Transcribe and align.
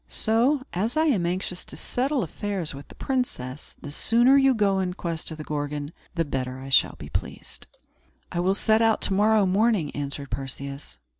So, 0.09 0.63
as 0.73 0.97
I 0.97 1.05
am 1.05 1.27
anxious 1.27 1.63
to 1.65 1.77
settle 1.77 2.23
affairs 2.23 2.73
with 2.73 2.87
the 2.87 2.95
princess, 2.95 3.75
the 3.83 3.91
sooner 3.91 4.35
you 4.35 4.55
go 4.55 4.79
in 4.79 4.95
quest 4.95 5.29
of 5.29 5.37
the 5.37 5.43
Gorgon, 5.43 5.93
the 6.15 6.25
better 6.25 6.59
I 6.59 6.69
shall 6.69 6.95
be 6.97 7.09
pleased." 7.09 7.67
"I 8.31 8.39
will 8.39 8.55
set 8.55 8.81
out 8.81 9.01
to 9.01 9.13
morrow 9.13 9.45
morning," 9.45 9.91
answered 9.91 10.31
Perseus. 10.31 10.97